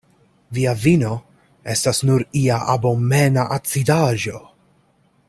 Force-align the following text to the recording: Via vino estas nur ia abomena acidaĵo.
Via 0.57 0.71
vino 0.85 1.11
estas 1.75 2.01
nur 2.11 2.25
ia 2.43 2.59
abomena 2.77 3.47
acidaĵo. 3.59 4.45